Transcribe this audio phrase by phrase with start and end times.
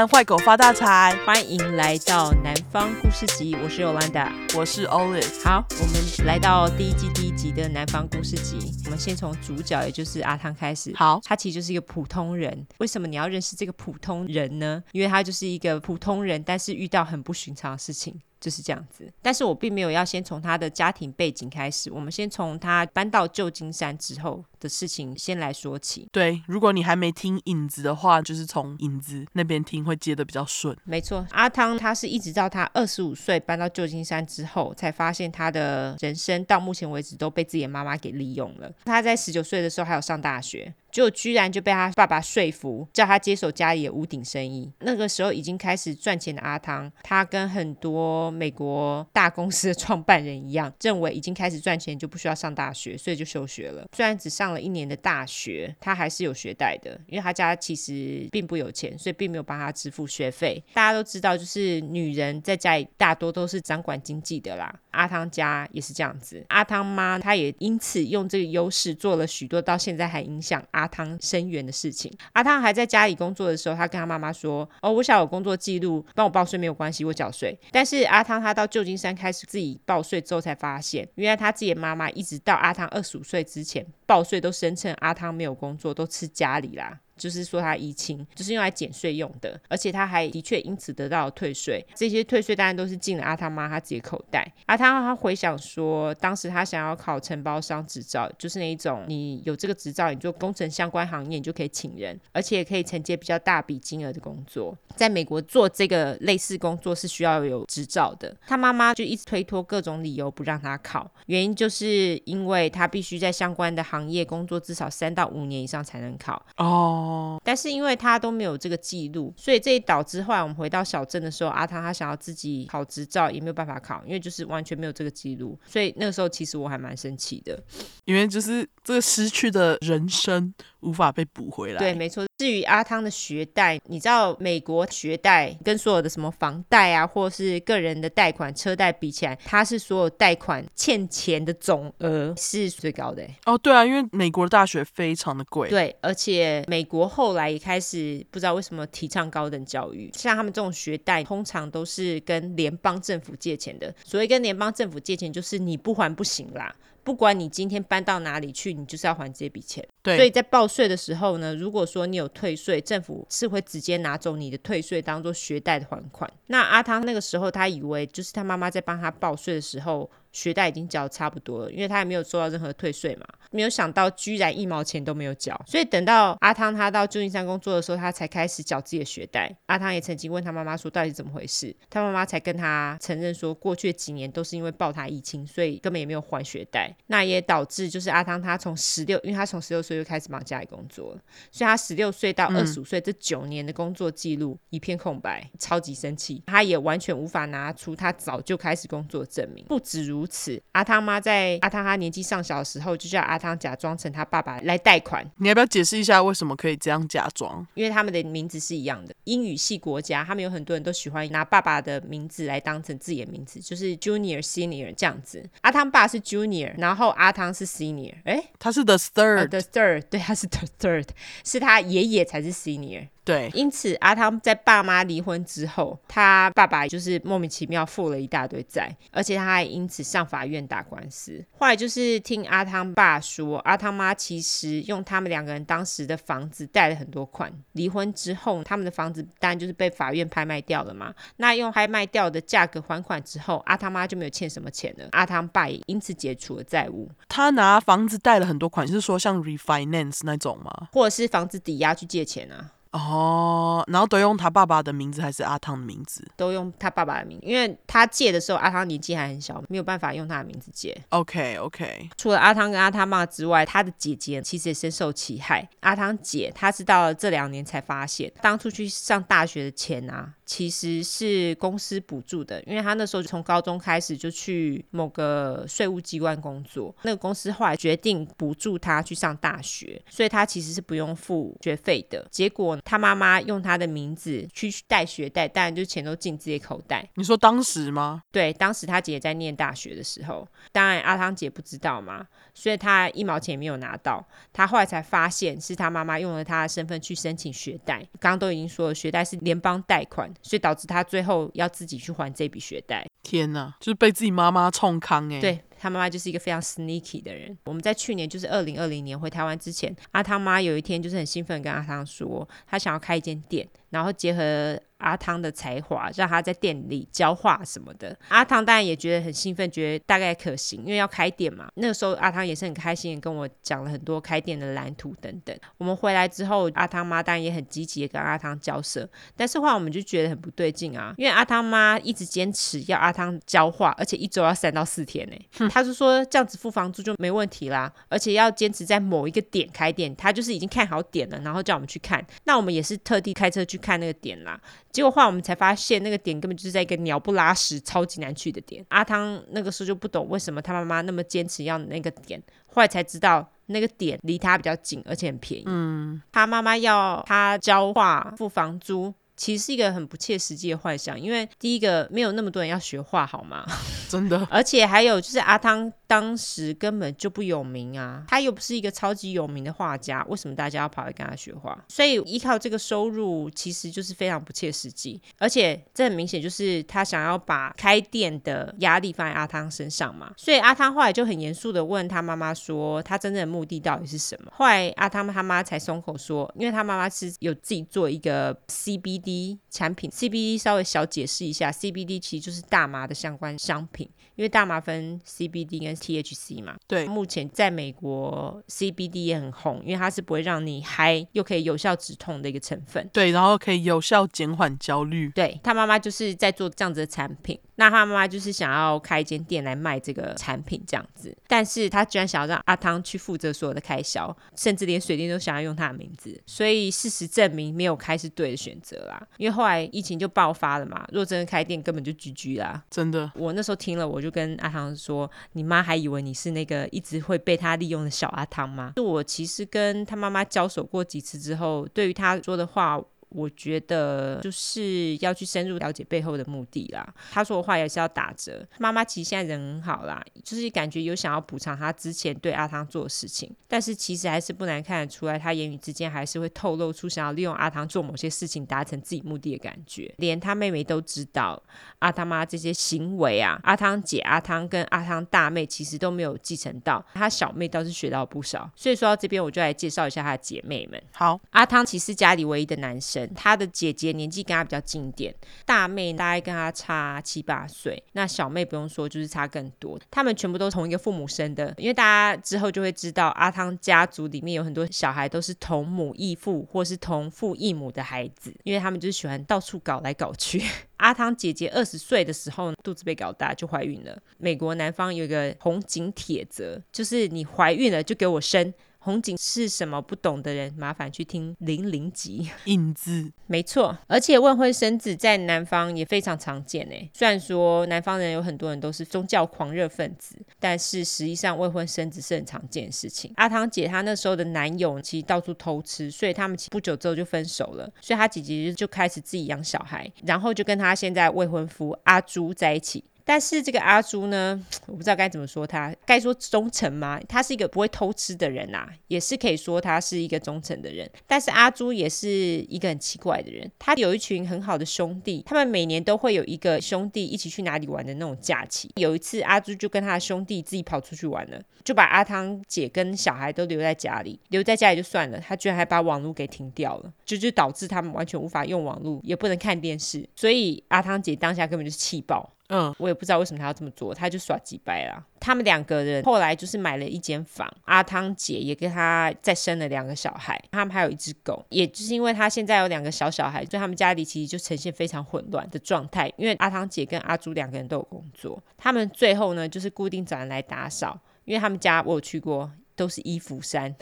[0.00, 3.54] 山坏狗发大财，欢迎来到南方故事集。
[3.62, 5.44] 我是 Yolanda，我是 Olive。
[5.44, 8.72] 好，我们来到第一季第一集的南方故事集。
[8.86, 10.90] 我们先从主角，也就是阿汤开始。
[10.96, 12.66] 好，他其实就是一个普通人。
[12.78, 14.82] 为什么你要认识这个普通人呢？
[14.92, 18.18] 因为他就是一个普通人，但是遇到很不寻常的事情。
[18.40, 26.08] 就是这样子，但是我并没有要先从他的家庭背景开始，我们先从他搬到旧金山之后的事情先来说起。
[26.10, 30.76] 对，如果你还没听影子的话，就是从影子那边听会接的比较顺。
[30.84, 38.72] 没错，阿汤他是一直到他二十五岁搬到旧金山之后，才发现他的人生到目前为止都被自己的妈妈给利用了。
[38.86, 40.72] 他在十九岁的时候还有上大学。
[40.90, 44.70] 就居然就被他爸爸说服，叫他接手家里的屋顶生意。
[44.80, 53.86] 那个时候已经开始赚钱的阿汤，他跟很多美国大公司的创办人一样，认为已经开始赚钱就不需要上大学，所以就休学了。
[53.94, 60.62] 虽然只上了一年的大学，他还是有学贷的，因为他家其实并不有钱，所以并没有帮他支付学费。
[60.72, 64.74] 大家都知道，就是女人在家里大多都是掌管经济的啦。
[64.90, 72.10] 阿汤家也是这样子，阿汤妈她也因此用这个优势做了许多到现在还影响阿阿汤生源的事情。
[72.32, 87.00] 阿汤还在家里工作的时候，他跟他妈妈说：“哦，我想有工作记录，帮我报税没有关系，我缴税。”但是阿汤他到旧金山开始自己报税之后，才发现原来他自己的妈妈一直到阿汤二十五岁之前报税都声称阿汤没有工作，都吃家里啦。
[87.20, 91.84] 就是说他依亲，就是用来减税用的，而且他还的确因此得到了退税。
[91.94, 94.50] 这些退税当然都是进了阿汤妈他自己口袋。
[94.64, 104.74] 阿汤他回想说，当时他想要考承包商执照，就是那一种你有这个执照，你做工程相关行业，你就可以请人，而且也可以承接比较大笔金额的工作。
[104.96, 108.34] 在美国做这个类似工作是需要有执照的。
[108.46, 116.42] 他妈妈就一直推脱各种理由不让他考，原因就是因为他必须在相关的行业工作至少三到五年以上才能考。
[116.56, 117.08] 哦。
[117.44, 125.58] 但是因为他都没有这个记录，所以这一导致后来我们回到小镇的时候，阿汤他想要自己考执照也没有办法考，因为就是完全没有这个记录。
[125.66, 127.62] 所以那个时候其实我还蛮生气的，
[128.04, 131.78] 因为就是这个失去的人生无法被补回来。
[131.78, 132.24] 对，没错。
[132.38, 143.22] 至于阿汤的学贷，你知道美国学贷跟所有的什么房贷啊，或是个人的贷款、车贷比起来，它是所有贷款欠钱的总额是最高的。
[143.44, 145.68] 哦，对啊，因为美国的大学非常的贵。
[145.68, 153.94] 对，而且美国后来也开始不知道为什么提倡高等教育，像他们这种学贷，通常都是跟联邦政府借钱的。
[154.02, 156.74] 所谓跟联邦政府借钱，就是你不还不行啦。
[157.02, 159.86] 不管你今天搬到哪里去，你就是要还这笔钱。
[160.02, 166.30] 对，所以在报税的时候呢，如果说你有退税，政府是会直接拿走你的退税当做学贷的还款。
[166.46, 170.10] 那阿汤那个时候，他以为就是他妈妈在帮他报税的时候。
[170.32, 179.54] 学贷已经缴差不多了，因为他也没有收到任何退税嘛，没有想到居然一毛钱都没有缴，所以等到阿汤他到旧金山工作的时候，他才开始缴自己的学贷。
[179.66, 186.94] 阿汤也曾经问他妈妈说到底是怎么回事，他妈妈才跟他承认说，过去几年都是因为报他疫情，所以根本也没有还学贷。
[187.06, 191.20] 那也导致就是阿汤他从十六，因为他从十六岁就开始忙家里工作了，
[191.50, 199.64] 所以他十六岁到二十五岁这九年的工作记录一片空白，超级生气，他也完全无法拿出他早就开始工作的证明。
[199.66, 205.28] 不止如此，阿汤妈在阿汤他年纪尚小的时候，就叫阿汤假装成他爸爸来贷款。
[205.36, 207.66] 你要不要解释一下为什么可以这样假装？
[207.74, 215.48] 因为他们的名字是一样的，英语系国家，他们有很多人都喜欢拿爸爸的名字来当成自己的名字，就是 Junior、Senior 这样子。
[215.62, 218.14] 阿汤爸是 Junior，然后阿汤是 Senior。
[218.24, 221.08] 哎，他是 The Third，The、uh, Third，对，他是 The Third，
[221.44, 223.08] 是他爷爷才是 Senior。
[223.22, 231.44] 对，因此阿汤在爸妈离婚之后，他爸爸就是莫名其妙负了一大堆债，而且他还因此上法院打官司。
[231.58, 237.52] 后来就是听阿汤爸说，阿汤妈其实用他们两个人当时的房子贷了很多款。
[237.72, 241.14] 离婚之后，他们的房子当然就是被法院拍卖掉了嘛。
[241.36, 245.06] 那用拍卖掉的价格还款之后，阿汤妈就没有欠什么钱了。
[245.12, 247.08] 阿汤爸也因此解除了债务。
[247.28, 250.88] 他拿房子贷了很多款，就是说像 refinance 那种吗？
[250.92, 252.72] 或者是房子抵押去借钱啊？
[252.92, 256.26] 哦，然后都用他爸爸的名字还是阿汤的名字？
[256.36, 261.00] 都用他爸爸的名字，因为他借的时候阿汤年纪还很小，没有办法用他的名字借。
[261.10, 262.10] OK OK。
[262.16, 265.68] 除了阿汤跟阿汤妈之外，他的姐姐其实也深受其害。
[265.80, 270.34] 阿汤姐她是到了这两年才发现，当初去上大学的钱啊。
[270.50, 282.26] 其实是公司补助的，因为他那时候从高中开始就去某个税务机关工作，那个公司后来决定补助他去上大学，所以他其实是不用付学费的。
[282.32, 287.08] 结果他妈妈用他的名字去贷学贷，当然就钱都进自己口袋。
[287.14, 288.24] 你说当时吗？
[288.32, 292.26] 对，当时他姐在念大学的时候，当然阿汤姐不知道嘛，
[292.60, 294.22] 所以他一毛钱也没有拿到。
[294.52, 303.06] 他后来才发现是他妈妈用了他的身份去申请学贷，刚刚都已经说了，学贷是联邦贷款，所以导致他最后要自己去还这笔学贷。
[303.22, 305.40] 天哪，就是被自己妈妈冲康哎！
[305.40, 307.56] 对，他妈妈就是一个非常 sneaky 的人。
[307.64, 314.80] 我们在去年就是二零二零年回台湾之前，阿汤妈有一天就是很兴奋跟阿汤说，他想要开一间店，然后结合。
[315.00, 321.70] 阿汤的才华让他在店里教画什么的，阿汤当然也觉得很兴奋，觉得大概可行，因为要开店嘛。
[321.76, 325.58] 那个时候阿汤也是很开心的跟我讲了很多开店的蓝图等等。
[325.78, 335.68] 我们回来之后，阿汤妈当然也很积极的跟阿汤交涉，但是后来我们就觉得很不对劲啊，因为阿汤妈一直坚持要阿汤教画，而且一周要三到四天呢。
[335.70, 342.22] 他就说这样子付房租就没问题啦，而且要坚持在某一个点开店，他就是已经看好点了，然后叫我们去看。
[342.44, 344.60] 那我们也是特地开车去看那个点啦。
[344.92, 348.84] 结果后来我们才发现，那个点根本就是在一个鸟不拉屎、超级难去的点。
[348.90, 355.64] 阿汤那个时候就不懂为什么他妈妈那么坚持要那个点，后来才知道那个点离他比较近，而且很便宜。
[355.66, 359.14] 嗯，他妈妈要他交画、付房租。
[359.36, 363.64] 其实是一个很不切实际的幻想，因为第一个没有那么多人要学画，好吗？
[364.06, 364.38] 真的。
[364.52, 371.78] 而且还有就是阿汤当时根本就不有名啊，他又不是一个超级有名的画家，为什么大家要跑来跟他学画？
[371.86, 380.32] 所以依靠这个收入其实就是非常不切实际，而且这很明显就是他想要把开店的压力放在阿汤身上嘛。
[380.36, 384.50] 所以阿汤后来就很严肃的问他妈妈说，他真正的目的到底是什么？
[384.52, 389.58] 后来阿汤他妈才松口说，因为他妈妈是有自己做一个 CBD。
[389.70, 396.76] 产品 CBD 稍微小解释一下，CBD 其实就是大麻的相关商品，因为大麻分 CBD 跟 THC 嘛。
[396.86, 403.08] 对，目前在美国 CBD 也很红，因为它是不会让你嗨，又可以有效止痛的一个成分。
[403.12, 405.28] 对，然后可以有效减缓焦虑。
[405.30, 407.58] 对，他妈妈就是在做这样子的产品。
[407.76, 419.26] 那他妈妈就是想要开一间店来卖这个产品这样子，但是他居然想要让阿汤去负责所有的开销，甚至连水电都想要用他的名字，所以事实证明没有开是对的选择啦。
[419.38, 423.32] 因为后来疫情就爆发了嘛，若真的开店根本就 GG 啦，真的。
[423.34, 433.02] 我那时候听了，我就跟阿汤说：“你妈还以为你是那个一直会被他利用的小阿汤吗？”就我其实跟他妈妈交手过几次之后，对于他说的话。
[433.30, 437.14] 我觉得就是要去深入了解背后的目的啦。
[437.30, 438.66] 他说的话也是要打折。
[438.78, 450.12] 妈妈其实现在人很好啦，就是感觉有想要补偿他之前对阿汤做的事情，但是其实还是不难看得出来，他言语之间还是会透露出想要利用阿汤做某些事情，达成自己目的的感觉。
[450.18, 451.62] 连他妹妹都知道
[452.00, 458.68] 阿汤妈这些行为啊，阿汤姐、阿汤跟阿汤大妹其实都没有继承到，他小妹倒是学到不少。
[458.74, 461.00] 所以说到这边，我就来介绍一下他的姐妹们。
[461.12, 463.19] 好，阿汤其实家里唯一的男生。
[463.28, 465.34] 他的姐姐年纪跟他比较近一点，
[465.64, 469.98] 大妹大概跟他差七八岁，那小妹不用说，就是差更多。
[470.10, 480.62] 他们全部都同一个父母生的，因为大家之后就会知道，阿汤家族里面有很多小孩都是同母异父或是同父异母的孩子，因为他们就是喜欢到处搞来搞去。
[480.98, 484.18] 阿汤姐姐二十岁的时候肚子被搞大就怀孕了。
[484.36, 488.72] 美国南方有一个红警铁则，就是你怀孕了就给我生。
[489.02, 490.00] 红警是什么？
[490.00, 492.50] 不懂的人麻烦去听零零集。
[492.66, 493.96] 影子，没错。
[494.06, 497.10] 而且未婚生子在南方也非常常见诶。
[497.14, 503.32] 虽然说南方人有很多人都是宗教狂热分子，但是实际上未婚生子是很常见的事情。
[503.36, 507.90] 阿汤姐她那时候的男友其实到处偷吃，所以他们不久之后就分手了。
[508.00, 513.02] 所以她姐姐就开始自己养小孩，然后就跟她现在未婚夫阿朱在一起。
[513.30, 517.20] 但是这个阿朱呢， 我不知道该怎么说他，该说忠诚吗？
[517.28, 521.08] 他是一个不会偷吃的人、啊，也是可以说他是一个忠诚的人。
[521.28, 528.90] 但是阿朱也是一个很奇怪的人，他有一群很好的兄弟，他们每年都会有一个兄弟一起去哪里玩的那种假期。
[528.96, 540.28] 有一次阿朱就跟他的兄弟自己跑出去玩了，就把阿汤姐跟小孩都留在家里，留在家里就算了，他居然还把网络给停掉了，就就导致他们完全无法用网络，也不能看电视。
[540.34, 542.50] 所以阿汤姐当下根本就是气爆。
[542.70, 545.22] 嗯，我也不知道为什么他要这么做，他就耍几掰啦。
[545.40, 551.66] 他们两个人后来就是买了一间房，阿汤姐也跟他再生了两个小孩，他们还有一只狗。
[551.70, 556.32] 也就是因为他现在有两个小小孩，所以他们家里其实就呈现非常混乱的状态。
[556.36, 563.92] 因为阿汤姐跟阿朱两个人都有工作，他们最后呢就是固定找人来打扫，因为他们家我有去过，都是衣服山。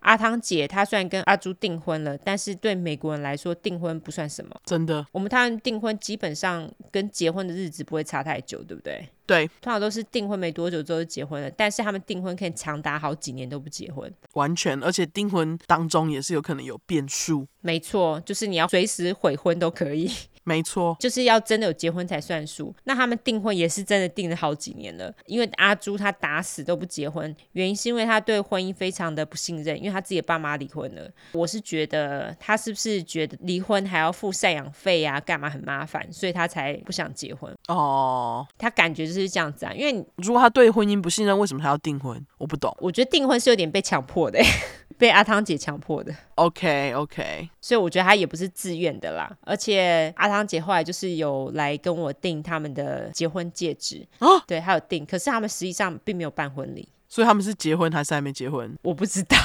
[0.00, 4.54] 阿汤姐她虽然跟阿朱订婚了，但是对美国人来说订婚不算什么。
[4.64, 9.08] 真的，我们台湾订婚基本上跟结婚的日子不会差太久，对不对？
[9.26, 14.12] 对，通常都是订婚没多久之后就结婚了，但是他们订婚可以长达好几年都不结婚。
[14.32, 17.46] 完全，而且订婚当中也是有可能有变数。
[17.60, 20.10] 没错，就是你要随时悔婚都可以。
[20.44, 22.74] 没错，就是要真的有结婚才算数。
[22.84, 31.08] 那他们订婚也是真的订了好几年了，因为阿朱他打死都不结婚，原因是因为他对婚姻非常的不信任，因为他自己的爸妈离婚了。
[31.32, 37.54] 我是觉得他是不是觉得离婚还要付赡养费啊，干嘛很麻烦，所以他才不想结婚。
[37.68, 42.24] 哦，他感觉就是这样子啊，因为如果他对婚姻不信任，为什么他要订婚？
[42.38, 42.74] 我不懂。
[42.80, 44.40] 我觉得订婚是有点被强迫的。
[44.98, 49.34] 被阿汤姐强迫的，OK OK，所以我觉得他也不是自愿的啦。
[49.40, 58.74] 而且阿汤姐后来就是有来跟我订他们的结婚戒指啊，对，还有订，可是他们实际上并没有办婚礼，所以他们是结婚还是还没结婚？
[58.82, 59.36] 我不知道。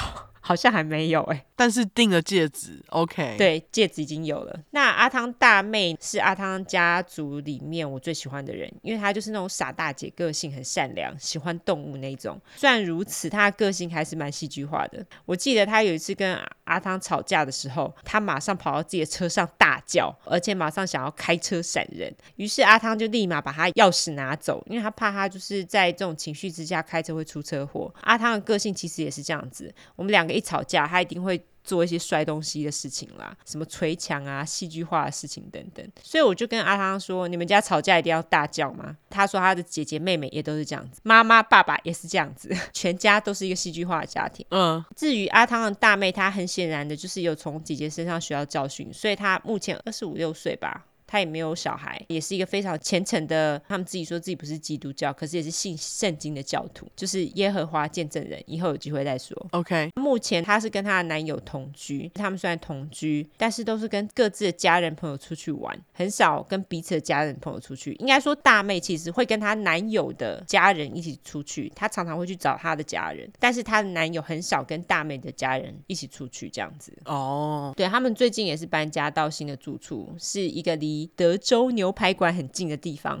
[0.46, 4.56] 好像还没有哎、欸，但是订了戒指，OK，对，戒指已经有了。
[4.70, 12.40] 那阿汤大妹是阿汤家族里面我最喜欢的人，因为她就是那种傻大姐，个性很善良，喜欢动物那种。
[12.54, 15.04] 虽然如此，她的个性还是蛮戏剧化的。
[15.24, 22.14] 我记得她有一次跟阿汤吵架的时候，她马上跑到自己的车上大叫，而且马上想要开车闪人。
[22.36, 27.92] 于是阿汤就立马把她钥匙拿走，因为他怕她就是在这种情绪之下开车会出车祸。
[28.02, 30.35] 阿汤的个性其实也是这样子，我们两个。
[30.36, 35.84] 一吵架，他一定会做一些摔东西的事情啦，什么捶墙啊、戏剧化的事情等等。
[36.02, 44.84] 所以我就跟阿汤说：“你们家吵架一定要大叫吗？”他说：“他的姐姐妹妹也都是这样子，妈妈爸爸也是这样子， 全家都是一个戏剧化的家庭。”嗯。
[44.94, 50.84] 至于阿汤的大妹，她很显然的就是有从姐姐身上学到教训，所以她目前二十五六岁吧。
[51.06, 53.60] 他也没有小孩，也是一个非常虔诚的。
[53.68, 58.42] 他们自己说自己不是基督教，可是也是信圣经的教徒，就是耶和华见证人。
[58.46, 59.36] 以后有机会再说。
[59.52, 67.92] OK，目前她是跟她的男友同居，他们虽然同居，但是都是跟各自的家人朋友出去玩，很少跟彼此的家人朋友出去。
[68.00, 76.92] 应该说大妹其实会跟她男友的家人一起出去，她常常会去找她的家人，但是她的男友很少跟大妹的家人一起出去这样子。
[77.04, 80.95] 哦，对，他们最近也是搬家到新的住处，是一个离。
[81.16, 83.20] 德州牛排馆很近的地方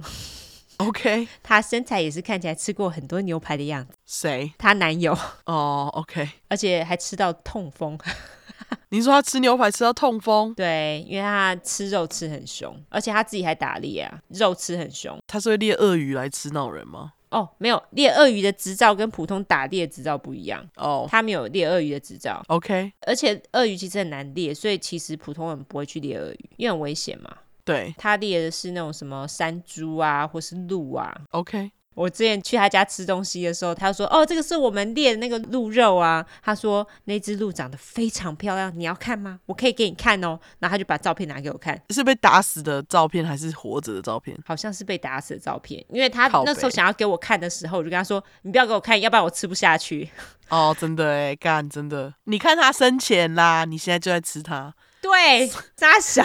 [0.78, 3.92] ，OK， 他身材也是看起来吃过很多牛排的样子。
[4.06, 4.52] 谁？
[4.56, 5.12] 她男友
[5.44, 7.98] 哦、oh,，OK，而且还吃到痛风。
[8.90, 10.54] 你说他吃牛排吃到痛风？
[10.54, 15.18] 对，因为他吃肉吃很凶，而且他自己还打猎啊，肉吃很凶。
[15.26, 17.12] 他是会猎鳄鱼来吃那种人吗？
[17.30, 20.64] 哦、oh,，没有，猎鳄鱼的执照跟普通打猎的执照不一样。
[20.76, 22.42] 哦、oh.，他没有猎鳄鱼的执照。
[22.46, 27.36] OK，而且鳄鱼其实很难猎，所以其实普通人不会去猎鳄鱼，因为很危险嘛。
[27.66, 31.12] 对，他猎的是那种什么山猪啊，或是鹿啊。
[31.30, 39.40] OK，我之前去他家吃东西的时候，他说：“哦，这个是我们猎的那个鹿肉啊。”他说：“那只鹿长得非常漂亮，你要看吗？
[39.46, 44.38] 我可以给你看哦。”然后他就把照片拿给我看，是被打死的照片还是活着的照片？
[44.46, 50.08] 好像是被打死的照片，因为他那时候想要给我看的时候，我就跟他说：“你不要给我看，要不然我吃不下去。
[50.50, 54.72] ”哦，真的哎，干真的，你看他生前啦，你现在就在吃它。
[55.02, 56.22] 对， 扎小。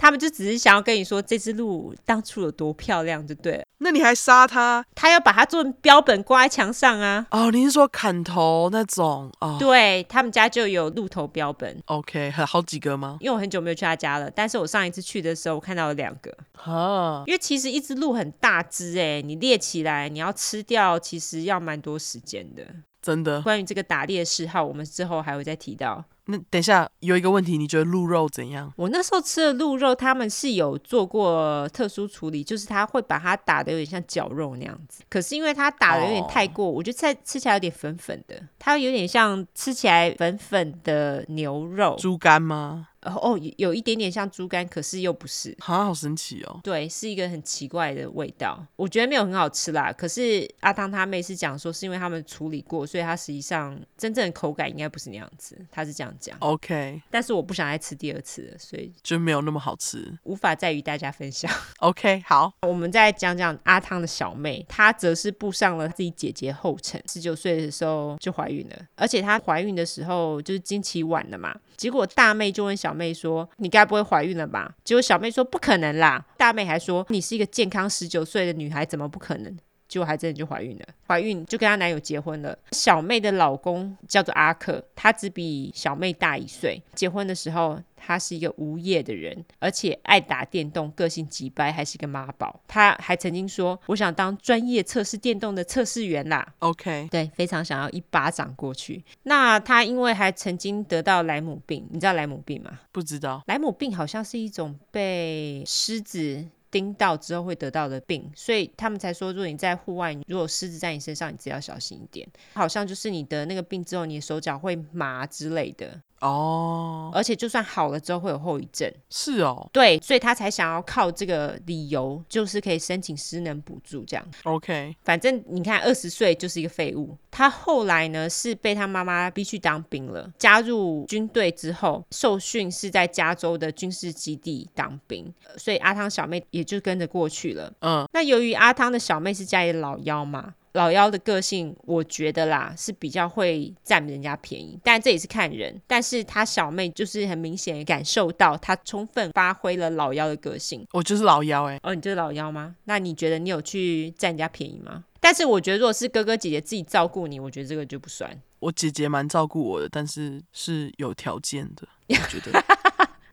[0.00, 3.64] 他们就只是想要跟你说这只鹿当初有多漂亮，就对了。
[3.82, 4.82] 那你还杀它？
[4.94, 7.26] 他要把它做标本挂在墙上啊！
[7.30, 9.30] 哦，你是说砍头那种？
[9.40, 11.78] 哦，对他们家就有鹿头标本。
[11.84, 13.18] OK，还好几个吗？
[13.20, 16.34] 因为我很久没有去他家了，但是我上一次去的时候，我看到了两个。
[16.54, 22.66] 哈，因为其实一只鹿很大只哎，你猎起来你要吃掉，其实要蛮多时间的。
[23.02, 23.40] 真的。
[23.42, 26.02] 关于这个打猎嗜好，我们之后还会再提到。
[26.26, 28.72] 那等一下，有一个问题，你觉得鹿肉怎样？
[28.76, 35.02] 我那时候吃的鹿肉，他们是有做过特殊处理，就是他会把它打的有点像绞肉那样子。
[35.08, 41.96] 可是因为它打的有点太过，哦、我觉得吃吃起来有点粉粉的，它有点像吃起来粉粉的牛肉。
[41.98, 42.88] 猪肝吗？
[43.02, 46.60] 哦，有一点点像猪肝，可是又不是，好，好神奇哦。
[46.62, 49.90] 对，是一个很奇怪的味道，我觉得没有很好吃啦。
[49.90, 55.56] 可是阿汤他妹是讲说，是因为他们处理过，所以它实际上真正的口感应该不是那样子。
[55.70, 56.36] 他是这样讲。
[56.40, 61.50] OK，但是我不想再吃第二次了，所以就没有那么好吃，无法再与大家分享。
[61.80, 72.90] OK，好，我们再讲讲阿汤的小妹，她则是步上了自己姐姐后尘，十九岁的时候就怀孕了，而且她怀孕的时候就是经期晚了嘛，结果大妹就问小。
[72.90, 79.56] 小妹说：“你该不会怀孕了吧？”结果小妹说：“不可能啦！”大妹还说：“你是一个健康十九岁的女孩，怎么不可能？”
[79.90, 80.84] 结果还真的就怀孕了。
[81.08, 82.56] 怀孕就跟她男友结婚了。
[82.70, 86.80] 小妹的老公叫做阿克，他只比小妹大一岁。
[86.94, 92.60] 结婚的时候，他是一个无业的人，而且爱打电动，个性急掰，还是一个妈宝。
[92.68, 99.04] 他还曾经说：“我想当专业测试电动的测试员啦。” OK，对，非常想要一巴掌过去。
[99.24, 102.78] 那他因为还曾经得到莱姆病，你知道莱姆病吗？
[102.92, 103.42] 不知道。
[103.46, 112.28] 莱姆病好像是一种被狮子叮到之后会得到的病，所以他们才说，如果你在户外，如果狮子在你身上，你自己要小心一点。
[112.52, 116.00] 好像就是你得那个病之后，你的手脚会麻之类的。
[116.20, 124.26] 哦，oh, 而且就算好了之后会有后遗症，是哦，对，所以他才想要靠这个理由，就是可以申请失能补助这样。
[124.44, 127.16] OK，反正你看二十岁就是一个废物。
[127.30, 137.72] 他后来呢是被他妈妈逼去当兵了，加入军队之后受训是在加州的军事基地当兵，所以阿汤小妹也就跟着过去了。
[137.80, 140.54] 嗯，那由于阿汤的小妹是家里的老幺嘛。
[140.72, 145.80] 老幺的个性，我觉得啦是比较会占人家便宜，但这也是看人。
[145.86, 150.86] 但是他小妹就是很明显感受到他充分发挥了老幺的个性。
[150.92, 152.76] 我就是老幺哎、欸，哦，你就是老幺吗？
[152.84, 155.04] 那你觉得你有去占人家便宜吗？
[155.18, 158.40] 但是我觉得如果是哥哥姐姐自己照顾你，我觉得这个就不算。
[158.60, 162.64] 我姐姐蛮照顾我的，但是是有条件的，我觉得。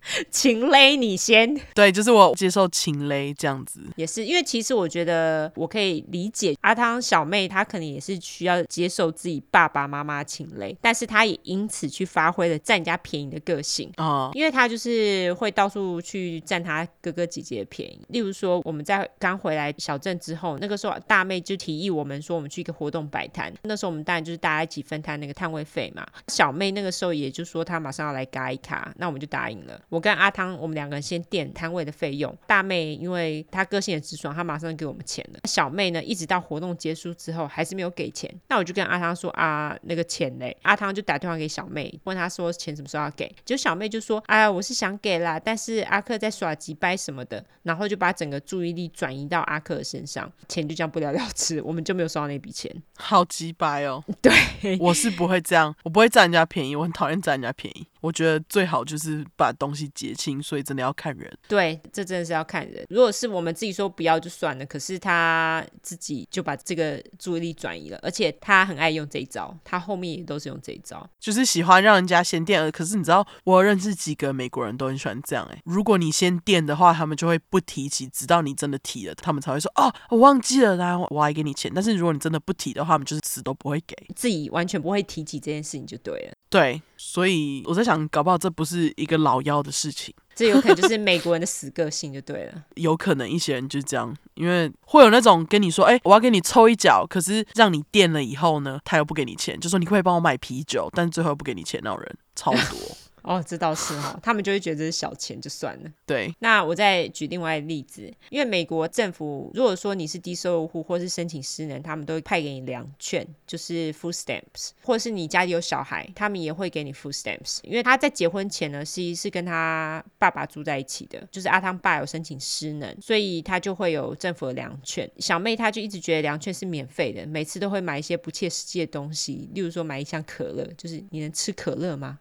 [0.31, 17.99] 情勒你先，对，就是我接受情勒这样子，也是因为其实我觉得我可以理解阿汤小妹，她可能也是需要接受自己爸爸妈妈情勒，但是她也因此去发挥了占人家便宜的个性哦，因为她就是会到处去占她哥哥姐姐的便宜。
[18.09, 26.05] 例如说，我们在刚回来小镇之后，那个时候大妹就提议我们说，我们去一个活动摆摊，那时候我们当然就是大家一起分摊那个摊位费嘛。
[26.27, 29.79] 小妹那个时候也就说她马上要来嘎一卡，那我们就答应了。
[29.89, 32.35] 我跟阿汤，我们两个人先垫摊位的费用。
[32.45, 35.39] 大妹因为她个性也直爽，她马上就给我们钱了。
[35.45, 38.33] 小妹呢，一直到活动结束之后还是没有给钱。
[38.49, 40.55] 那我就跟阿汤说啊，那个钱嘞？
[40.63, 43.27] 阿汤就打电话给小妹，问她说钱什么时候要给？
[43.45, 52.71] 结果小妹就说，哎呀，我是想给啦，但是阿克在耍急掰什么的，然后就把整个注意力转移到阿克的身上，钱就这样不了了之，我们就没有收到那笔钱。
[52.97, 54.03] 好急掰哦！
[54.21, 57.85] 对，我是不会这样，我不会占人家便宜，我很讨厌占人家便宜。
[58.07, 61.37] 我觉得最好就是把东西结清，所以真的要看人。
[61.47, 62.85] 对，这真的是要看人。
[62.89, 72.71] 如果是我们自己说不要就算了，可是他自己就把这个注意力转移了，而且他很爱用这一招，他后面也都是用这一招，就是喜欢让人家先垫。
[72.71, 75.61] 可是你知道，我认识几个美国人都很喜欢这样哎。
[75.65, 81.69] 如果你先垫的话，他们就会不提起，直到你真的提了，他们才会说哦，我忘记了，然后我还给你钱。
[81.75, 86.36] 但是如果你真的不提的话，他们就是死都不会给，自己完全不会提起这件事情就对了。
[86.49, 92.63] 对，所以我在想，搞不好这不是一个老妖的事情，这有可能就是美国人的死个性就对了。
[92.75, 102.97] 有可能一些人就是这样，因为会有那种跟你说，哎，我要给你抽一脚，可是让你垫了以后呢，他又不给你钱，就说你可以帮我买啤酒，但最后又不给你钱，那种人超多。
[103.27, 105.91] 哦，这倒是哈，他们就会觉得这是小钱就算了。
[106.05, 117.59] 对，那我再举另外一个例子，因为美国政府如果说你是低收入户或是申请失能，他们都会派给你粮券，就是 food stamps，或者是你家里有小孩，他们也会给你 food stamps。
[117.63, 125.09] 因为他在结婚前呢，其实是跟他爸爸住在一起的，就是阿汤爸有申请失能，所以他就会有政府的粮券。
[125.19, 132.19] 小妹她就一直觉得粮券是免费的，每次都会买一些不切实际的东西，例如说买一箱可乐，就是你能吃可乐吗？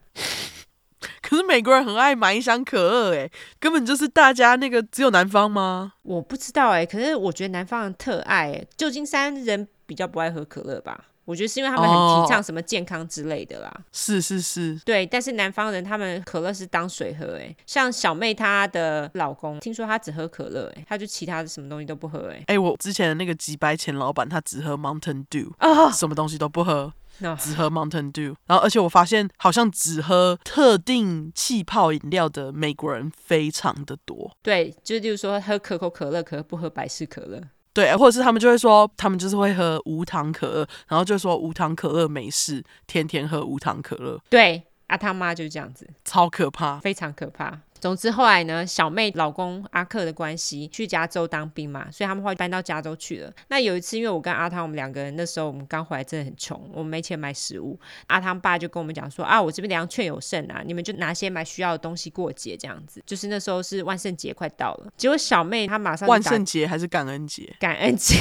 [1.28, 5.94] 可是美国人很爱买一箱可乐，哎，根本就是大家那个只有南方吗？
[6.02, 11.06] 我不知道哎，可是我觉得南方人特爱，哎，旧金山人比较不爱喝可乐吧？
[11.24, 13.68] 我觉得是因为他们很提倡什么健康之类的啦。
[13.76, 26.92] 哦、是是是，对，但是南方人他们可乐是当水喝，哎，像小妹她的老公，听说他只喝可乐，哎，他就其他的什么东西都不喝，哎，哎，我之前的那个几百钱老板，他只喝 Mountain Dew，啊，什么东西都不喝。
[27.38, 34.30] 只喝 Mountain Dew，然后而且我发现好像只喝特定气泡饮料的美国人非常的多。
[34.42, 37.40] 对，就就是说喝可口可乐，可不喝百事可乐。
[37.72, 44.18] 对，或者是他们就会说，他们就是会喝无糖可乐，然后就说无糖可乐没事，天天喝无糖可乐。
[44.30, 47.60] 对，阿他妈就是这样子，超可怕，非常可怕。
[47.80, 53.32] 总之后来呢，小妹老公阿克的关系去加州当兵嘛，所以他们会搬到加州去了。
[53.48, 57.78] 那有一次，因为我跟阿汤我们两个人那时候我们刚回来，真的很穷，我们没钱买食物。
[58.08, 63.02] 阿汤爸就跟我们讲说啊，我这边粮券有剩啊，你们就拿些买需要的东西过节这样子。
[63.06, 67.54] 就是那时候是万圣节快到了，结果小妹她马上万圣节还是感恩节？
[67.58, 68.20] 感恩节，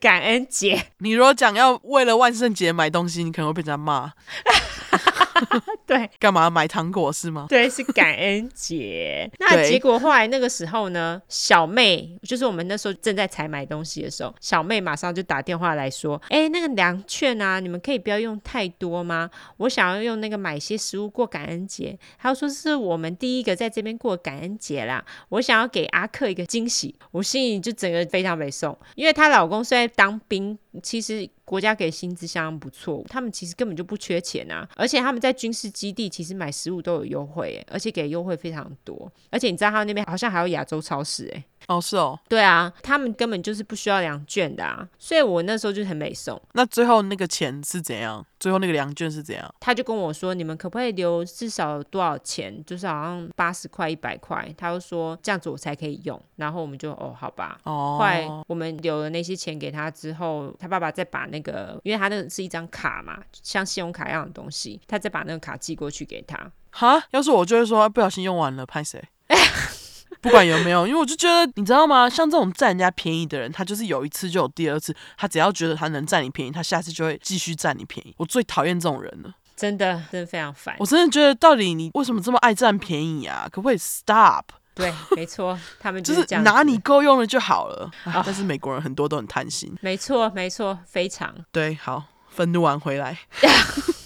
[0.00, 0.86] 感恩节。
[0.98, 4.12] 你如果讲要为了万圣节买东西，你可能会被人家骂。
[5.86, 7.46] 对，干嘛买糖果是吗？
[7.48, 9.30] 对，是感恩节。
[9.38, 19.30] 那结果后来那个时候呢，小妹就是我们那时候正在采买东西的时候，小妹马上就打电话来说：“哎，那个粮券啊，你们可以不要用太多吗？
[19.58, 31.28] 我想要用那个买些食物过感恩节。”她说：“是我们第一个在这边过感恩节啦，我想要给阿克一个惊喜。”我心里就整个非常没送，因为她老公虽然当兵，其实。
[31.50, 46.40] 国家给薪资相当不错，他们其实根本就不缺钱啊，而且他们在军事基地其实买食物都有优惠，而且给优惠非常多，而且你知道他们那边好像还有亚洲超市，哎，哦是哦，对啊，他们根本就是不需要两卷的啊，所以我那时候就很美送。
[46.54, 48.26] 那最后那个钱是怎样？
[48.40, 49.54] 最后那个两卷是怎样？
[49.60, 52.60] 他就跟我说，你们可不可以留至少多少钱？
[52.66, 56.20] 就是好像八十块、一百块，他就说这样子我才可以用。
[56.34, 57.56] 然后我们就哦，好吧。
[57.62, 57.98] 哦。
[58.00, 66.50] 后来我们留了那些钱给他之后，他爸爸再把那个，因为他那个是一张卡嘛，像信用卡一样的东西，他再把那个卡寄过去给他。
[66.72, 69.00] 哈，要是我就会说不小心用完了，拍谁？
[70.20, 72.08] 不管有没有，因为我就觉得你知道吗？
[72.08, 78.14] 像这种占人家便宜的人，他就是有一次就有第二次，他只要觉得他能占你便宜，他下次就会继续占你便宜。
[78.18, 80.76] 我最讨厌这种人了，真的，真的非常烦。
[80.78, 83.48] 我真的觉得，到底你为什么这么爱占便宜啊？
[83.50, 84.44] 可不可以 stop？
[84.74, 87.90] 对，没错，他们就，就是拿你够用了就好了。
[88.04, 89.76] 哦，但是美国人很多都很贪心。
[89.80, 91.34] 没错，没错，非常。
[91.50, 93.18] 对，好，愤怒完回来。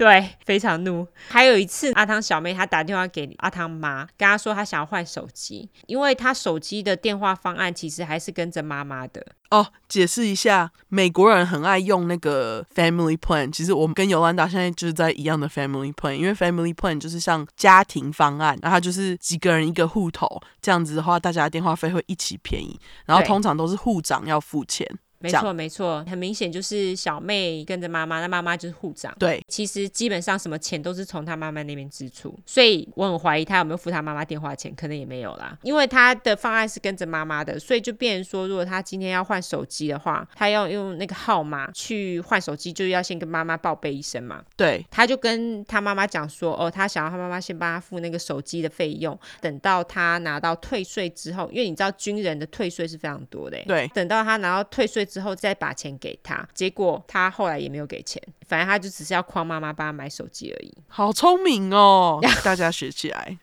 [0.00, 1.06] 对，非常怒。
[1.28, 9.22] 还有一次，阿汤小妹她打电话给阿汤妈，跟她说她想要换手机，因为她手机的电话方案其实还是跟着妈妈的。
[9.50, 13.52] 哦，解释一下，美国人很爱用那个 family plan。
[13.52, 20.26] 其实我们跟尤兰达现在就是在一样的 family plan，因为 family plan 就是像家庭方案，然后就是几个人一个户头，
[20.62, 22.80] 这样子的话，大家的电话费会一起便宜。
[23.04, 24.86] 然后通常都是户长要付钱。
[25.20, 29.14] 没错，没错，很明显就是小妹跟着妈妈，那妈妈就是护长。
[29.18, 35.58] 对，其实基本上什么钱都是从她妈妈那边支出，所以我很怀疑她有没有付她妈妈电话钱，可能也没有啦。
[35.62, 44.42] 因为她的方案是跟着妈妈的，所以就变成说，如果她今天要换手机的话，她要用那个号码去换手机，就要先跟妈妈报备一声嘛。
[44.56, 53.62] 对，她就跟她妈妈讲说，哦，她想要她妈妈先帮她付那个手机的费用，等到她拿到退税之后，因为你知道军人的退税是非常多的。
[53.66, 60.72] 对，等到她拿到退税之后再把钱给他，结果他后来也没有给钱，反正他就只是要诓妈妈帮他买手机而已。
[60.86, 63.38] 好聪明哦， 大家学起来。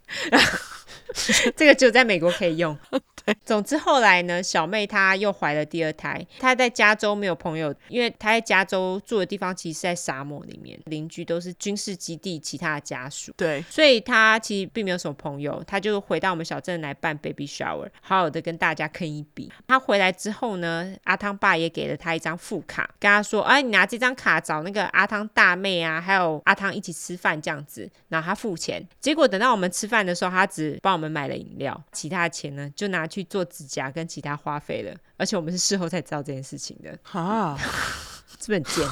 [1.56, 2.78] 这个只有在美国可以用。
[3.26, 6.26] 对，总之后来呢，小妹她又怀了第二胎。
[6.40, 13.34] 她在加州没有朋友，因为她在加州住的地方其实是在沙漠里面，邻居都是军事基地其他的家属。
[13.36, 15.62] 对，所以她其实并没有什么朋友。
[15.68, 19.52] 她就回到我们小镇来办 baby shower，好好的跟大家坑一笔。
[19.68, 34.96] 她回来之后呢，阿汤爸也给了她一张副卡，跟她说：“哎，你拿这张卡找那个阿汤大妹啊，还有阿汤一起吃饭这样子，然后她付钱。”结果等到我们吃饭的时候，她只帮我们买了饮料，其他的钱呢就拿去做指甲跟其他花费了。
[35.18, 37.58] 而且我们是事后才知道这件事情的，啊，
[38.40, 38.88] 是不是很贱？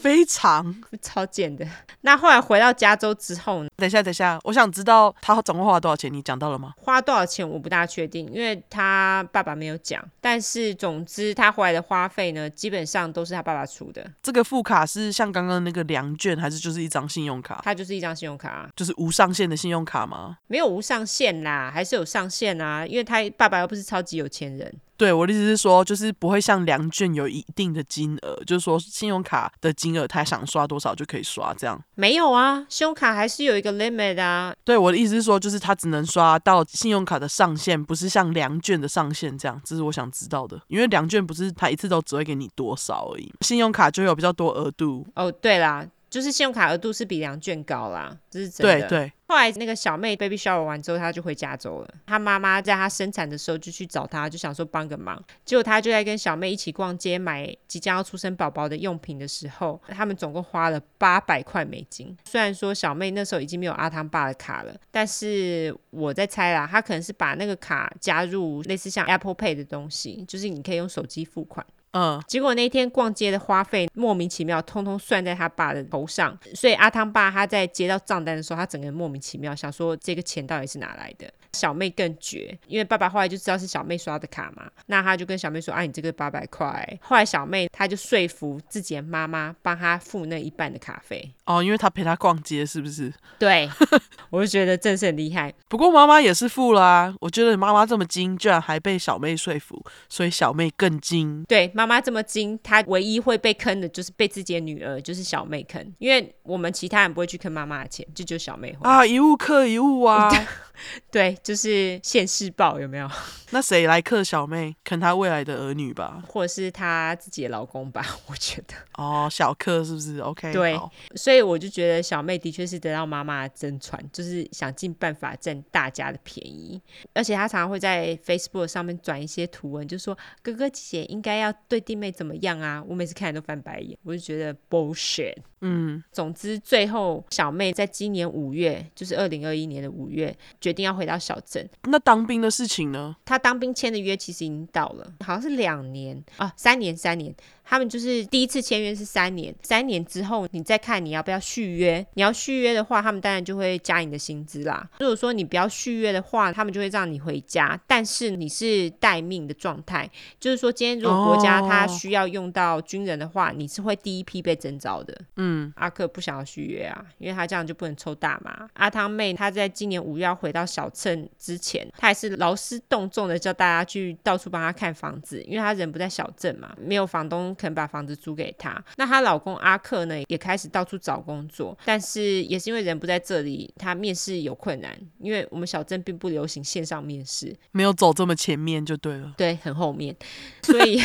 [0.00, 1.66] 非常超贱的。
[2.02, 3.68] 那后来回到加州之后呢？
[3.76, 6.12] 等一下，等一下，我想知道他总共花了多少钱？
[6.12, 6.72] 你讲到了吗？
[6.78, 10.02] 花多少钱我不大确定，因为他爸爸没有讲。
[10.20, 14.08] 但是总之，他回来的花费呢，基本上都是他爸爸出的。
[14.22, 17.60] 这个副卡是像刚刚那个粮券，还是就是一张信用卡？
[17.64, 20.38] 它就是一张信用卡，就是无上限的信用卡吗？
[20.46, 24.72] 没有无上限啦，还是有上限啊，因为他爸爸又不是超级有钱人。
[24.98, 31.80] 对，我的意思是说，就是不会像粮券有一定的金额，就是说信用卡的金额，他想刷多少就可以刷，这样。
[31.94, 34.52] 没有啊，信用卡还是有一个 limit 啊。
[34.64, 39.60] 对，我的意思是说，就是他只能刷到信用卡的上限，不是像粮券的上限这样。
[39.64, 45.06] 这是我想知道的，因为粮券不是他一次都只会给你多少而已，信用卡就有比较多额度。
[45.14, 45.86] 哦，对啦。
[46.10, 48.88] 就是信用卡额度是比两卷高啦，这是真的。
[48.88, 49.12] 对对。
[49.26, 51.94] 后来那个小妹 baby shower 完之后，她就回加州了。
[52.06, 55.22] 她妈妈在她生产的时候就去找她，就想说帮个忙。
[55.44, 62.16] 结果她就在跟小妹一起逛街买即将要出生宝宝的用品的时候，他们总共花了八百块美金。
[62.24, 71.66] 虽然说小妹那时候已经没有阿汤爸的卡了，但是我在猜啦，她可能是把那个卡加入类似像 Apple Pay 的东西，就是你可以用手机付款。
[71.92, 81.30] 嗯，结果那天逛街的花费莫名其妙，通通算在他爸的头上，所以阿汤爸他在接到账单的时候，他整个人莫名其妙，想说这个钱到底是哪来的？
[81.54, 91.32] 小妹更绝，因为爸爸后来就知道是小妹刷的卡嘛，那他就跟小妹说：“啊，你这个八百块。”后来小妹她就说服自己的妈妈帮她付那一半的卡费。
[91.46, 93.10] 哦，因为她陪她逛街，是不是？
[93.38, 93.68] 对，
[94.28, 95.52] 我就觉得真是很厉害。
[95.68, 101.42] 不过妈妈也是付啦啊，我觉得妈妈这么精，居然还被小妹说服，所以小妹更精。
[101.48, 110.30] 对，妈妈这么精，她唯一会被坑的就是被自己的女儿，就是小妹坑，因为我们其他人不会去坑妈妈的钱，就就小妹花啊，一物克一物啊。
[111.10, 113.08] 对，就是现世报，有没有？
[113.50, 114.76] 那谁来克小妹？
[114.84, 118.04] 啃她未来的儿女吧，或者是她自己的老公吧？
[118.28, 120.78] 我觉得哦，小克是不是？OK，对，
[121.16, 126.80] 所以我就觉得小妹的确是得到妈妈的真传，就是想尽办法占大家的便宜，
[127.14, 132.84] 而且她常常会在 Facebook 上面转一些图文，就说哥哥姐姐应该要对弟妹怎么样啊？
[132.86, 135.34] 我每次看都翻白眼，我就觉得 bullshit。
[135.60, 140.36] 嗯，总之最后小妹在今年五月，就是二零二一年的五月。
[140.60, 143.14] 决定要回到小镇，那当兵的事情呢？
[143.24, 147.34] 她当兵签的约其实已经到了，好像是两年啊，三年，三年。
[147.70, 152.04] 他们就是第一次签约是三年，三年之后你再看你要不要续约。
[152.14, 154.88] 你要续约的话，他们当然就会加你的薪资啦。
[155.00, 165.14] 如果说你不要续约的话，他们就会让你回家，但是你是待命的状态，就是说今天如果国家他需要用到军人的话，你是会第一批被征召的。
[165.36, 168.68] 嗯，阿克不想要续约啊，因为他这样就不能抽大麻。
[168.74, 177.54] 阿汤妹她在今年五月要回到小镇之前，她还是劳师动众的叫大家去到处帮她看房子，因为她人不在小镇嘛，没有房东。
[177.58, 190.14] 肯把房子租给她，那她老公阿克呢，也开始到处找工作，但是也是因为人不在这里，他面试有困难，因为我们小镇并不流行线上面试，没有走这么前面就对了，对，很后面，
[190.62, 191.00] 所以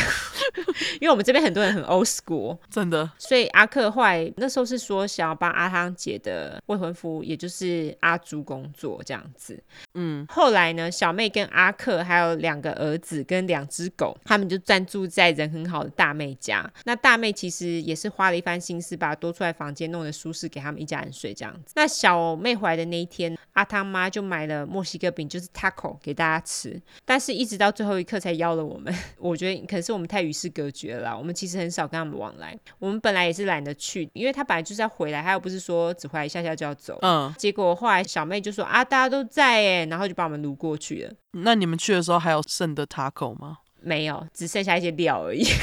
[1.00, 9.58] 因为我们这边很多人很 old school， 真的，所以阿克后来那时候是说想要帮阿汤姐的未婚夫，也就是阿朱工作这样子，
[9.94, 16.34] 嗯，后来呢，小妹跟阿克还有两个儿子跟两只狗，他们就暂住在人很好的大妹。
[16.40, 21.72] 家那大妹其实也是花了一番心思，把多出来房间弄得舒适，给他们一家人睡这样子。
[21.76, 28.92] 那小妹回来的那一天，阿汤妈就买了墨西哥饼，就是 taco 给大家吃，但是一直到最后一刻才邀了我们。
[29.18, 32.58] 我觉得可能是我们太与世隔绝了啦，我们其实很少跟他们往来。
[32.78, 36.98] 我们本来也是懒得去，因为他本来就是要回来，他又不是说只回来一下下就要走。
[37.02, 41.12] 嗯，结果后来小妹就说啊，大家都在哎，然后就把我们撸过去了。
[41.32, 43.58] 那你们去的时候还有剩的 taco 吗？
[43.84, 45.46] 没有，只剩下一些料而已。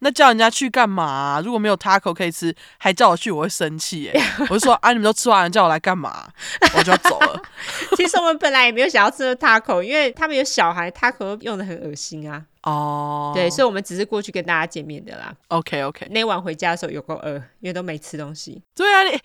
[0.00, 1.40] 那叫人家去干嘛啊？
[1.42, 4.22] 如果没有 taco 可以吃，还叫我去，我会生气耶。
[4.50, 6.28] 我就说啊，你们都吃完了，叫我来干嘛？
[6.76, 7.42] 我就要走了。
[7.96, 12.44] 其实我们本来也没有想要吃的 taco，因为他们有小孩，taco 用的很恶心啊。
[12.62, 15.32] 哦，对，所以我们只是过去跟大家见面的啦。
[15.48, 16.06] OK OK。
[16.10, 18.60] 那晚回家的时候有够饿，因为都没吃东西。
[18.74, 19.18] 对啊，你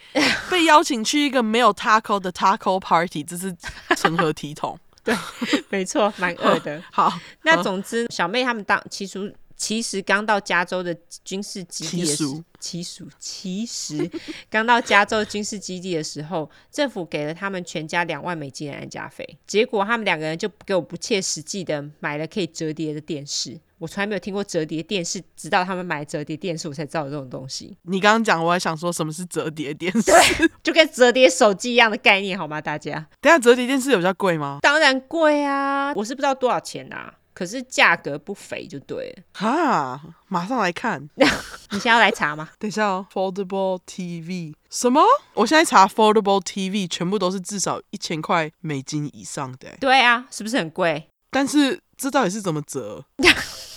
[0.50, 3.54] 被邀请去一个没有 taco 的 taco party，这是
[3.97, 4.80] 成何体统？
[5.03, 5.15] 对，
[5.69, 6.81] 没错，蛮饿的。
[6.91, 7.11] 好，
[7.43, 14.09] 那总之，小妹他们当其实其实刚到加州的军事基地的时候，其实其实
[14.49, 19.37] 刚到加州军事基地的时候，政府给了他们全家两万美金的安家费。
[19.45, 23.59] 结果他们两个人就给我不切实际的买了可以折叠的电视。
[23.82, 27.76] 我从来没有听过折叠电视，直到他们买折叠电视，我才知道有这种东西。
[27.82, 30.04] 你刚刚讲，我还想说什么是折叠电视？
[30.04, 32.62] 对，就跟折叠手机一样的概念，好吗？
[32.62, 34.60] 大家，等下折叠电视有比较贵吗？
[34.62, 35.91] 当然贵啊！
[35.96, 39.24] 我是不知道多少钱啊，可是价格不菲就对了。
[39.34, 41.10] 哈，马上来看。
[41.17, 42.50] 你现在要来查吗？
[42.60, 45.02] 等一下哦，Foldable TV 什么？
[45.34, 49.70] 我现在查 Foldable TV，全部都是至少一千块美金以上的。
[49.80, 51.08] 对啊，是不是很贵？
[51.32, 53.06] 但是这到底是怎么折？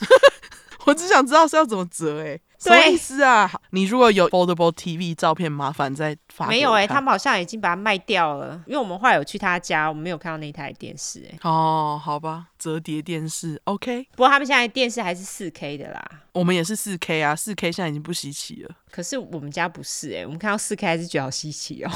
[0.86, 3.48] 我只想知道是要怎么折哎、欸，什么意思啊？
[3.70, 6.46] 你如果有 foldable TV 照片，麻烦再发。
[6.46, 11.38] 没有哎、欸，他们好像已经把它卖掉了，因为我们后来有去他家，我们没有看到那台电视哎、欸。
[11.42, 14.08] 哦，好吧，折叠电视 OK。
[14.12, 16.02] 不过他们现在电视还是四 K 的啦。
[16.32, 18.74] 我们也是四 K 啊，四 K 现在已经不稀奇了。
[18.90, 21.90] 可是我们家不是哎、欸，我们看到四 K 还是觉得好稀奇哦。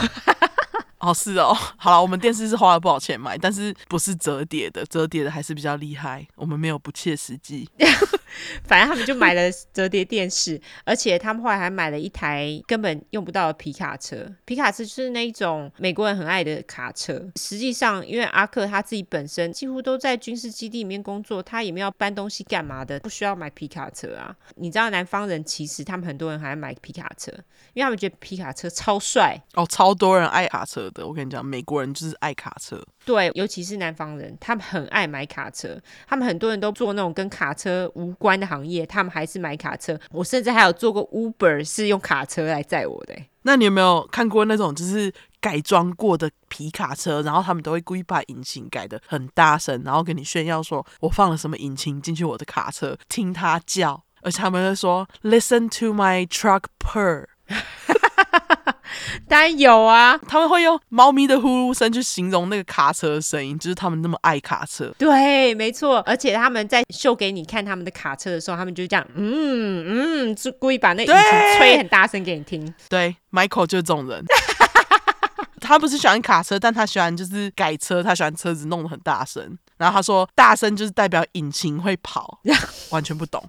[1.05, 6.27] 哦，是哦， 好了，我们电视是花了不少钱买，但是不是折叠的，折叠的还是比较厉害。
[6.35, 7.69] 我们没有不切实际。
[8.65, 14.27] 反正他们就买了折叠电视，而且他们后来还买了一台根本用不到的皮卡车。
[14.45, 17.23] 皮卡车就是那一种美国人很爱的卡车。
[17.37, 24.35] 实际上，因为阿克他自己本身几乎都在军事基地里面工作，他也没有搬东西干嘛的，不需要买皮卡车啊。
[24.57, 27.31] 你知道南方人其实他们很多人还买皮卡车，
[27.73, 29.41] 因为他们觉得皮卡车超帅。
[29.53, 31.07] 哦，超多人爱卡车的。
[31.07, 35.79] 我跟你讲，美国人就是爱卡车，对，尤其是南方人，他们很爱买卡车。
[36.09, 39.99] 他们很多人都做那种跟卡车无关的行业，他们还是买卡车。
[40.11, 43.15] 我甚至还有做过 Uber，是用卡车来载我的。
[43.43, 47.21] 那你有没有看过那种就是改装过的皮卡车？
[47.21, 57.27] 然后他们都会故意把引擎改的很大声，然后跟你炫耀说：“我放了什么引擎进去我的卡车，听它叫。”而且他们会说：“Listen to my truck purr。”
[59.29, 64.93] 当然有啊，他们会用猫咪的呼噜声去形容那个卡车的声音，就是他们那么爱卡车。
[64.99, 65.99] 对，没错。
[66.07, 72.75] 而且他们在秀给你看他们的卡车的时候，他们就这样，嗯嗯，就故意把那引擎吹很大声给你听。
[72.89, 74.25] 对，Michael 就是这种人。
[75.61, 79.57] 他不是喜欢卡车，但他喜欢就是改车，他喜欢车子弄得很大声。
[79.79, 82.39] 然后他说，大声就是代表引擎会跑，
[82.91, 83.43] 完全不懂。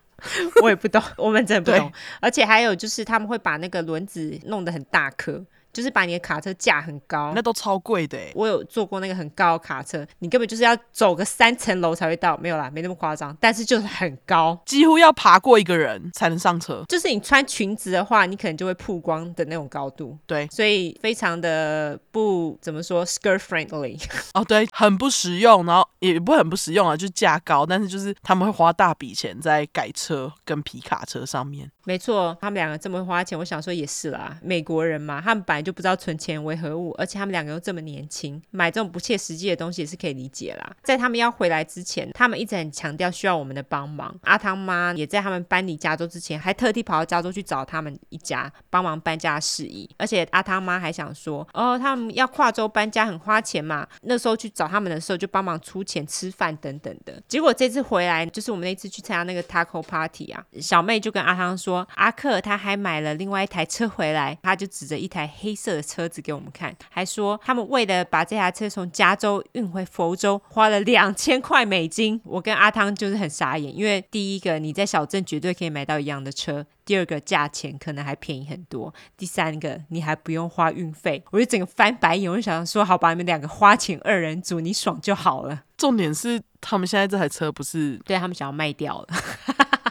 [0.61, 1.91] 我也不懂，我们真的不懂。
[2.19, 5.45] 而且还有就是，他们会把那个轮子弄得很大颗。
[5.75, 8.17] 就是把你的卡车架很高，那都超贵的。
[8.33, 16.85] 我有坐过那个很高的卡车，你根本就是要走个三层楼才会到，没有啦，没那么夸张，但是就是很高，几乎要爬过一个人才能上车。
[16.87, 20.17] 就是你穿裙子的话，你可能就会曝光的那种高度。
[20.25, 24.01] 对，所以非常的不怎么说 skirt friendly。
[24.33, 31.69] 哦，对，很不实用，然后也不很不实用啊，就架高，但是就是他们会花大笔钱在改车跟皮卡车上面。
[31.83, 40.75] 没错，他们两个这么花钱，我想说也是啦，美国人嘛，他们本来就不知道存钱为何物，而且他们两个又这么年轻，买这种不切实际的东西也是可以理解啦。
[40.83, 44.15] 在他们要回来之前，他们一直很强调需要我们的帮忙。
[44.21, 49.89] 阿汤妈也在他们搬离加州之前，还特地跑到加州去找他们一家帮忙搬家事宜。
[49.97, 57.21] 而且阿汤妈还想说，哦，他们要跨州搬家很花钱嘛，那时候去找他们的时候就帮忙出钱吃饭等等的。
[57.27, 65.95] 结果这次回来，就是我们那次去参加那个 taco party 啊，小妹就跟阿汤说，阿克他还买了另外一台车回来，他就指着一台黑色的车。
[65.95, 72.19] 车子给我们看，还说他们为了把这台车从加州运回佛州，花了两千块美金。
[72.25, 81.23] 我跟阿汤就是很傻眼，因为第一个你在小镇绝对可以买到一样的车，第二个价钱可能还便宜很多，第三个你还不用花运费。
[81.31, 85.63] 我就整个翻白眼，我就想说，好吧，你们两个花钱二人组，你爽就好了。
[85.77, 89.07] 重点是他们现在这台车不是对他们想要卖掉了。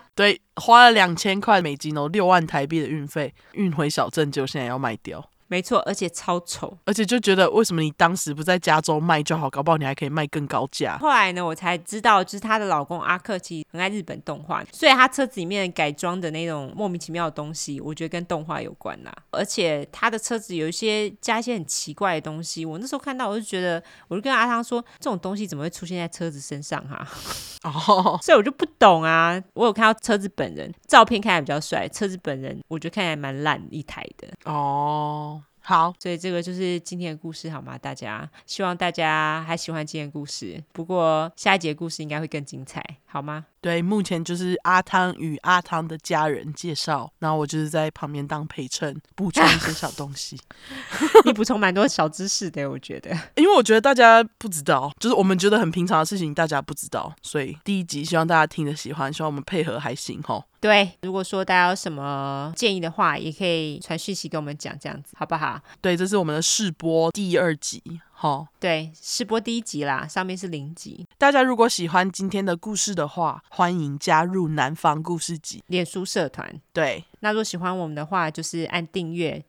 [0.14, 5.29] 对，花了两千块美金哦，六万台币的运费运回小镇，就现在要卖掉。
[5.55, 10.99] 没错，而且超丑，而且就觉得为什么你当时不在加州卖就好，搞不好你还可以卖更高价。
[10.99, 19.14] 后来呢，我才知道，就是她的老公阿克其实很爱日本动画，所以他车子里面改装的那种莫名其妙的东西，我觉得跟动画有关啦。
[19.31, 27.07] 而且他的车子有一些加一些很奇怪的东西，我那时候看到我就觉得，我就跟阿汤说，这种东西怎么会出现在车子身上哈？
[27.62, 29.40] 哦，所以我就不懂啊。
[29.55, 34.29] 我有看到车子本人，照片看起来比较帅，车子本人我觉得看起来蛮烂一台的。
[34.45, 35.43] 哦。
[35.66, 37.79] 好，所以这个就是今天的故事，好吗？
[37.79, 40.62] 大家希望大家还喜欢今天的故事。
[40.72, 43.46] 不过下一节故事应该会更精彩，好吗？
[43.62, 50.38] 对，目前就是阿汤与阿汤的家人介绍，然后我就是在旁边当陪衬，补充一些小东西。
[51.24, 53.11] 你补充蛮多小知识的，我觉得。
[53.37, 60.44] 因为我觉得大家不知道，就是我们觉得很平常的事情，大家不知道，所以第一集希望大家听得喜欢，希望我们配合还行齁。
[60.64, 65.61] 对，如果说大家有什么建议的话，也可以传讯息给我们讲，这样子好不好？
[65.83, 67.83] 对，这是我们的试播第二集。
[68.14, 71.07] 好，对，试播第一集啦，上面是零集。
[71.18, 76.59] 大家如果喜欢今天的故事的话，欢迎加入南方故事集脸书社团。
[76.72, 79.44] 对，那如果喜欢我们的话，就是按订阅。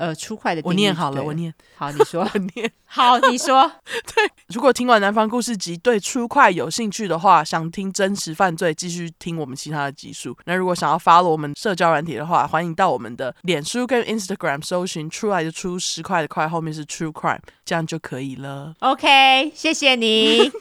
[0.00, 4.30] 呃，出快的，我念好了，我念 好，你说，我念好，你说，对。
[4.48, 10.34] 如果听完南方故事集对出快有兴趣的话，想听真实犯罪，继续听我们其他的集数。
[10.46, 18.74] 那如果想要 follow 我们社交软体的话，欢迎到我们的脸书跟 Instagram 搜寻出来的出十块的块，后面是 True Crime，这样就可以了。
[18.78, 20.50] OK，谢谢你。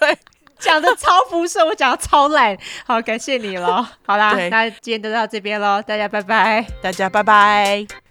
[0.00, 0.18] 对。
[0.58, 3.88] 讲的超不顺，我讲的超烂，好，感谢你了。
[4.06, 8.07] 好啦，那今天就到这边喽，大家拜拜，大家拜拜。